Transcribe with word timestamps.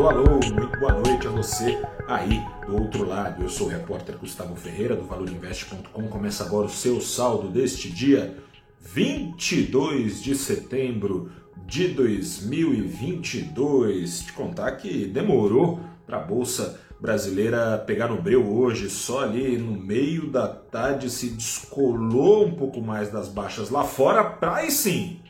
Alô, 0.00 0.08
alô, 0.08 0.40
muito 0.54 0.78
boa 0.78 0.94
noite 0.94 1.26
a 1.26 1.30
você 1.30 1.78
aí 2.08 2.42
do 2.66 2.74
outro 2.74 3.06
lado. 3.06 3.42
Eu 3.42 3.50
sou 3.50 3.66
o 3.66 3.70
repórter 3.70 4.16
Gustavo 4.16 4.56
Ferreira 4.56 4.96
do 4.96 5.04
ValorInvest.com. 5.04 6.08
Começa 6.08 6.42
agora 6.42 6.68
o 6.68 6.70
seu 6.70 7.02
saldo 7.02 7.48
deste 7.48 7.90
dia 7.90 8.34
22 8.80 10.22
de 10.22 10.34
setembro 10.34 11.30
de 11.66 11.88
2022. 11.88 14.20
Te 14.20 14.32
contar 14.32 14.72
que 14.72 15.04
demorou 15.04 15.80
para 16.06 16.16
a 16.16 16.20
bolsa 16.20 16.80
brasileira 16.98 17.76
pegar 17.76 18.08
no 18.08 18.22
breu 18.22 18.50
hoje, 18.50 18.88
só 18.88 19.24
ali 19.24 19.58
no 19.58 19.72
meio 19.72 20.30
da 20.30 20.48
tarde 20.48 21.10
se 21.10 21.28
descolou 21.28 22.46
um 22.46 22.54
pouco 22.54 22.80
mais 22.80 23.12
das 23.12 23.28
baixas 23.28 23.68
lá 23.68 23.84
fora, 23.84 24.24
para 24.24 24.54
aí 24.54 24.70
sim 24.70 25.20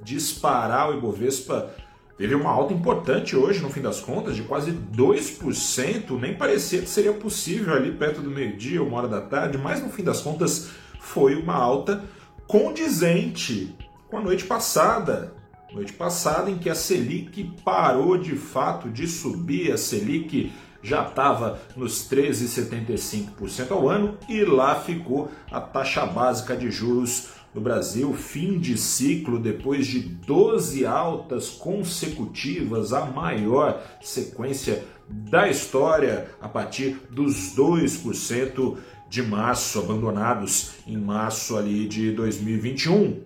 disparar 0.00 0.88
o 0.88 0.96
Ibovespa. 0.96 1.74
Teve 2.20 2.34
uma 2.34 2.50
alta 2.50 2.74
importante 2.74 3.34
hoje, 3.34 3.62
no 3.62 3.70
fim 3.70 3.80
das 3.80 3.98
contas, 3.98 4.36
de 4.36 4.42
quase 4.42 4.72
2%. 4.72 6.20
Nem 6.20 6.36
parecia 6.36 6.82
que 6.82 6.86
seria 6.86 7.14
possível 7.14 7.72
ali 7.72 7.92
perto 7.92 8.20
do 8.20 8.30
meio-dia, 8.30 8.82
uma 8.82 8.98
hora 8.98 9.08
da 9.08 9.22
tarde, 9.22 9.56
mas 9.56 9.82
no 9.82 9.88
fim 9.88 10.04
das 10.04 10.20
contas 10.20 10.68
foi 11.00 11.34
uma 11.34 11.54
alta 11.54 12.04
condizente 12.46 13.74
com 14.10 14.18
a 14.18 14.20
noite 14.20 14.44
passada. 14.44 15.32
Noite 15.72 15.94
passada 15.94 16.50
em 16.50 16.58
que 16.58 16.68
a 16.68 16.74
Selic 16.74 17.54
parou 17.64 18.18
de 18.18 18.36
fato 18.36 18.90
de 18.90 19.08
subir, 19.08 19.72
a 19.72 19.78
Selic 19.78 20.52
já 20.82 21.06
estava 21.06 21.58
nos 21.74 22.06
13,75% 22.10 23.70
ao 23.70 23.88
ano 23.88 24.18
e 24.28 24.44
lá 24.44 24.74
ficou 24.74 25.30
a 25.50 25.58
taxa 25.58 26.04
básica 26.04 26.54
de 26.54 26.70
juros 26.70 27.30
no 27.54 27.60
Brasil, 27.60 28.12
fim 28.14 28.58
de 28.58 28.78
ciclo 28.78 29.38
depois 29.38 29.86
de 29.86 30.00
12 30.00 30.86
altas 30.86 31.50
consecutivas, 31.50 32.92
a 32.92 33.06
maior 33.06 33.82
sequência 34.00 34.84
da 35.08 35.48
história 35.48 36.30
a 36.40 36.48
partir 36.48 37.00
dos 37.10 37.54
2% 37.56 38.76
de 39.08 39.22
março, 39.22 39.80
abandonados 39.80 40.74
em 40.86 40.96
março 40.96 41.56
ali 41.56 41.88
de 41.88 42.12
2021. 42.12 43.24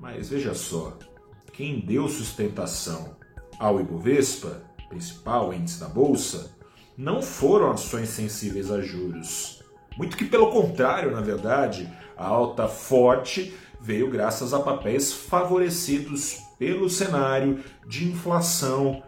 Mas 0.00 0.30
veja 0.30 0.54
só, 0.54 0.98
quem 1.52 1.80
deu 1.80 2.08
sustentação 2.08 3.14
ao 3.58 3.78
Ibovespa, 3.78 4.62
principal 4.88 5.52
índice 5.52 5.78
da 5.78 5.88
bolsa, 5.88 6.56
não 6.96 7.20
foram 7.20 7.70
ações 7.70 8.08
sensíveis 8.08 8.70
a 8.70 8.80
juros. 8.80 9.62
Muito 9.96 10.16
que 10.16 10.24
pelo 10.24 10.50
contrário, 10.50 11.10
na 11.10 11.20
verdade, 11.20 11.90
a 12.20 12.26
alta 12.26 12.68
forte 12.68 13.54
veio 13.80 14.10
graças 14.10 14.52
a 14.52 14.60
papéis 14.60 15.10
favorecidos 15.10 16.42
pelo 16.58 16.90
cenário 16.90 17.60
de 17.88 18.06
inflação 18.06 19.02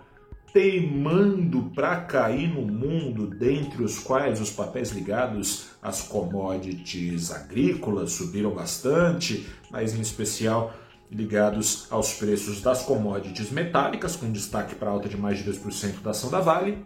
teimando 0.51 1.71
para 1.75 1.97
cair 1.97 2.49
no 2.49 2.63
mundo, 2.63 3.27
dentre 3.27 3.83
os 3.83 3.99
quais 3.99 4.41
os 4.41 4.51
papéis 4.51 4.91
ligados 4.91 5.67
às 5.83 6.03
commodities 6.03 7.31
agrícolas 7.31 8.13
subiram 8.13 8.51
bastante, 8.51 9.47
mas 9.71 9.95
em 9.95 10.01
especial 10.01 10.75
ligados 11.11 11.87
aos 11.91 12.15
preços 12.15 12.63
das 12.63 12.83
commodities 12.83 13.51
metálicas, 13.51 14.17
com 14.17 14.31
destaque 14.31 14.75
para 14.75 14.91
alta 14.91 15.09
de 15.09 15.17
mais 15.17 15.39
de 15.39 15.51
2% 15.51 16.01
da 16.03 16.11
ação 16.13 16.31
da 16.31 16.41
Vale, 16.41 16.85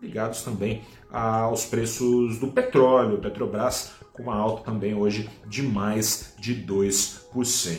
ligados 0.00 0.42
também 0.42 0.82
aos 1.10 1.64
preços 1.64 2.38
do 2.38 2.48
petróleo, 2.48 3.18
Petrobras 3.18 3.92
com 4.16 4.24
uma 4.24 4.34
alta 4.34 4.64
também 4.64 4.94
hoje 4.94 5.28
de 5.46 5.62
mais 5.62 6.34
de 6.38 6.54
2%. 6.54 7.78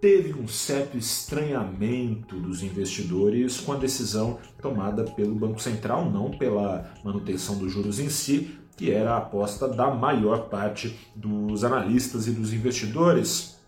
Teve 0.00 0.32
um 0.32 0.46
certo 0.46 0.96
estranhamento 0.96 2.38
dos 2.38 2.62
investidores 2.62 3.58
com 3.58 3.72
a 3.72 3.76
decisão 3.76 4.38
tomada 4.62 5.02
pelo 5.02 5.34
Banco 5.34 5.60
Central, 5.60 6.08
não 6.08 6.30
pela 6.30 6.88
manutenção 7.04 7.58
dos 7.58 7.72
juros 7.72 7.98
em 7.98 8.08
si, 8.08 8.56
que 8.76 8.92
era 8.92 9.14
a 9.14 9.18
aposta 9.18 9.66
da 9.66 9.90
maior 9.92 10.48
parte 10.48 10.96
dos 11.16 11.64
analistas 11.64 12.28
e 12.28 12.30
dos 12.30 12.52
investidores. 12.52 13.58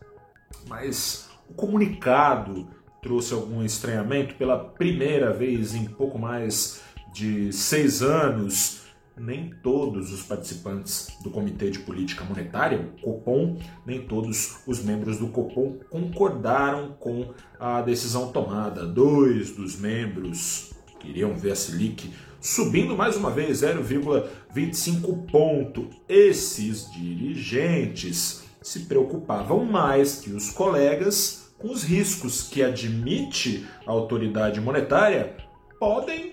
Mas 0.68 1.28
o 1.48 1.54
comunicado 1.54 2.68
trouxe 3.02 3.34
algum 3.34 3.64
estranhamento 3.64 4.36
pela 4.36 4.56
primeira 4.56 5.32
vez 5.32 5.74
em 5.74 5.86
pouco 5.86 6.16
mais 6.16 6.80
de 7.12 7.52
seis 7.52 8.02
anos, 8.02 8.82
nem 9.20 9.50
todos 9.62 10.12
os 10.12 10.22
participantes 10.22 11.08
do 11.22 11.30
Comitê 11.30 11.70
de 11.70 11.80
Política 11.80 12.24
Monetária, 12.24 12.90
Copom, 13.02 13.58
nem 13.84 14.00
todos 14.00 14.60
os 14.66 14.82
membros 14.82 15.18
do 15.18 15.28
Copom 15.28 15.78
concordaram 15.90 16.96
com 16.98 17.32
a 17.58 17.82
decisão 17.82 18.32
tomada. 18.32 18.86
Dois 18.86 19.52
dos 19.52 19.78
membros 19.78 20.72
queriam 20.98 21.36
ver 21.36 21.52
a 21.52 21.56
Selic 21.56 22.10
subindo 22.40 22.96
mais 22.96 23.16
uma 23.16 23.30
vez 23.30 23.60
0,25 23.60 25.30
ponto. 25.30 25.90
Esses 26.08 26.90
dirigentes 26.90 28.44
se 28.62 28.80
preocupavam 28.80 29.64
mais 29.64 30.20
que 30.20 30.30
os 30.30 30.50
colegas 30.50 31.52
com 31.58 31.70
os 31.70 31.82
riscos 31.82 32.48
que 32.48 32.62
admite 32.62 33.66
a 33.86 33.90
autoridade 33.90 34.60
monetária 34.60 35.36
podem 35.78 36.32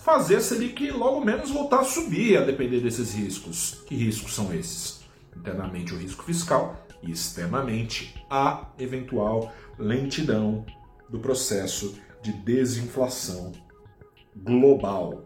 fazer 0.00 0.36
a 0.36 0.40
Selic 0.40 0.90
logo 0.90 1.24
menos 1.24 1.50
voltar 1.50 1.80
a 1.80 1.84
subir 1.84 2.36
a 2.36 2.44
depender 2.44 2.80
desses 2.80 3.14
riscos. 3.14 3.82
Que 3.86 3.94
riscos 3.94 4.34
são 4.34 4.52
esses? 4.52 5.00
Internamente 5.36 5.94
o 5.94 5.98
risco 5.98 6.24
fiscal 6.24 6.76
e 7.02 7.10
externamente 7.10 8.14
a 8.28 8.68
eventual 8.78 9.52
lentidão 9.78 10.64
do 11.08 11.18
processo 11.18 11.98
de 12.22 12.32
desinflação 12.32 13.52
global. 14.36 15.24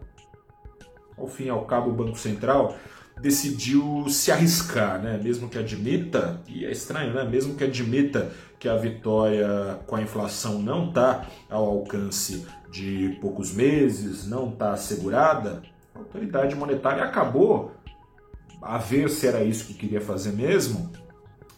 Ao 1.17 1.27
fim 1.27 1.45
e 1.45 1.49
ao 1.49 1.65
cabo, 1.65 1.89
o 1.89 1.93
Banco 1.93 2.17
Central 2.17 2.77
decidiu 3.21 4.05
se 4.09 4.31
arriscar, 4.31 5.01
né? 5.01 5.19
mesmo 5.21 5.49
que 5.49 5.57
admita, 5.57 6.41
e 6.47 6.65
é 6.65 6.71
estranho, 6.71 7.13
né? 7.13 7.23
mesmo 7.23 7.55
que 7.55 7.63
admita 7.63 8.31
que 8.59 8.67
a 8.67 8.75
vitória 8.75 9.79
com 9.85 9.95
a 9.95 10.01
inflação 10.01 10.59
não 10.59 10.89
está 10.89 11.25
ao 11.49 11.65
alcance 11.65 12.45
de 12.71 13.17
poucos 13.21 13.53
meses, 13.53 14.27
não 14.27 14.49
está 14.49 14.73
assegurada, 14.73 15.61
a 15.93 15.99
autoridade 15.99 16.55
monetária 16.55 17.03
acabou 17.03 17.71
a 18.61 18.77
ver 18.77 19.09
se 19.09 19.27
era 19.27 19.43
isso 19.43 19.65
que 19.67 19.73
queria 19.73 20.01
fazer 20.01 20.33
mesmo, 20.33 20.91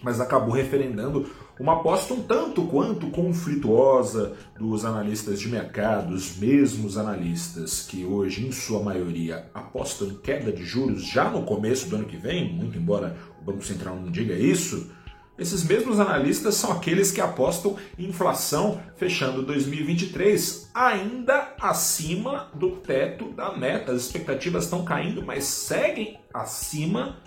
mas 0.04 0.20
acabou 0.20 0.54
referendando 0.54 1.30
uma 1.60 1.74
aposta 1.74 2.14
um 2.14 2.22
tanto 2.22 2.64
quanto 2.64 3.08
conflituosa 3.08 4.34
dos 4.60 4.86
analistas 4.86 5.40
de 5.40 5.48
mercado, 5.48 6.14
os 6.14 6.38
mesmos 6.38 6.98
analistas 6.98 7.82
que 7.82 8.06
hoje, 8.06 8.46
em 8.46 8.52
sua 8.52 8.82
maioria, 8.82 9.50
apostam 9.54 10.08
em 10.10 10.16
queda 10.16 10.52
de 10.52 10.64
juros 10.64 11.04
já 11.04 11.30
no 11.30 11.44
começo 11.44 11.90
do 11.90 11.96
ano 11.96 12.06
que 12.06 12.18
vem, 12.18 12.54
muito 12.54 12.78
embora 12.78 13.18
o 13.42 13.44
Banco 13.44 13.66
Central 13.66 13.96
não 13.96 14.12
diga 14.12 14.36
isso, 14.36 14.92
esses 15.38 15.64
mesmos 15.64 16.00
analistas 16.00 16.56
são 16.56 16.72
aqueles 16.72 17.12
que 17.12 17.22
apostam 17.22 17.78
em 17.98 18.08
inflação 18.08 18.82
fechando 18.96 19.44
2023 19.44 20.72
ainda 20.74 21.54
acima 21.62 22.50
do 22.56 22.78
teto 22.78 23.30
da 23.34 23.56
meta. 23.56 23.92
As 23.92 24.02
expectativas 24.02 24.64
estão 24.64 24.84
caindo, 24.84 25.24
mas 25.24 25.44
seguem 25.44 26.20
acima 26.34 27.18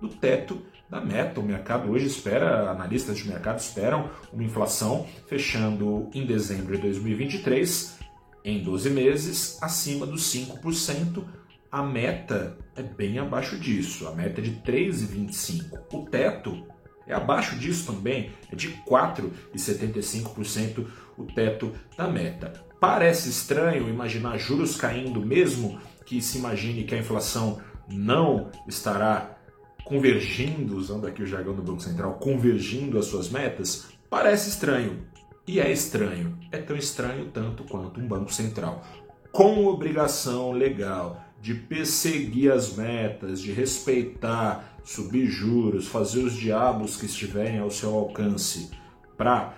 do 0.00 0.08
teto 0.08 0.62
da 0.90 1.00
meta. 1.00 1.40
O 1.40 1.42
mercado 1.42 1.90
hoje 1.90 2.06
espera, 2.06 2.70
analistas 2.70 3.18
de 3.18 3.28
mercado 3.28 3.58
esperam 3.60 4.10
uma 4.32 4.42
inflação 4.42 5.06
fechando 5.28 6.10
em 6.12 6.26
dezembro 6.26 6.74
de 6.76 6.82
2023 6.82 7.98
em 8.44 8.62
12 8.62 8.90
meses 8.90 9.58
acima 9.62 10.04
dos 10.04 10.22
5%. 10.34 11.24
A 11.70 11.82
meta 11.82 12.58
é 12.74 12.82
bem 12.82 13.18
abaixo 13.18 13.56
disso, 13.56 14.08
a 14.08 14.12
meta 14.12 14.40
é 14.40 14.44
de 14.44 14.50
3,25. 14.62 15.78
O 15.92 16.04
teto 16.04 16.66
é 17.06 17.14
abaixo 17.14 17.56
disso 17.56 17.92
também, 17.92 18.32
é 18.50 18.56
de 18.56 18.70
4,75% 18.88 20.84
o 21.16 21.24
teto 21.24 21.72
da 21.96 22.08
meta. 22.08 22.52
Parece 22.80 23.28
estranho 23.28 23.88
imaginar 23.88 24.36
juros 24.38 24.76
caindo, 24.76 25.24
mesmo 25.24 25.78
que 26.04 26.20
se 26.20 26.38
imagine 26.38 26.82
que 26.84 26.94
a 26.94 26.98
inflação 26.98 27.60
não 27.88 28.50
estará 28.66 29.39
convergindo, 29.84 30.76
usando 30.76 31.06
aqui 31.06 31.22
o 31.22 31.26
jargão 31.26 31.54
do 31.54 31.62
Banco 31.62 31.82
Central, 31.82 32.14
convergindo 32.14 32.98
as 32.98 33.06
suas 33.06 33.28
metas, 33.28 33.88
parece 34.08 34.50
estranho. 34.50 35.06
E 35.46 35.58
é 35.58 35.70
estranho. 35.70 36.38
É 36.52 36.58
tão 36.58 36.76
estranho 36.76 37.30
tanto 37.32 37.64
quanto 37.64 38.00
um 38.00 38.06
Banco 38.06 38.32
Central 38.32 38.84
com 39.32 39.66
obrigação 39.66 40.52
legal 40.52 41.24
de 41.40 41.54
perseguir 41.54 42.52
as 42.52 42.76
metas, 42.76 43.40
de 43.40 43.52
respeitar 43.52 44.78
subir 44.84 45.26
juros, 45.26 45.86
fazer 45.86 46.20
os 46.20 46.34
diabos 46.34 46.96
que 46.96 47.06
estiverem 47.06 47.58
ao 47.58 47.70
seu 47.70 47.94
alcance 47.94 48.70
para 49.16 49.54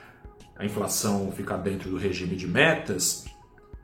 a 0.56 0.64
inflação 0.64 1.32
ficar 1.32 1.56
dentro 1.56 1.90
do 1.90 1.96
regime 1.96 2.36
de 2.36 2.46
metas, 2.46 3.25